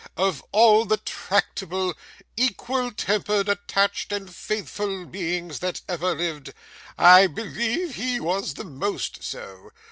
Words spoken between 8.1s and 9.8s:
was the most so.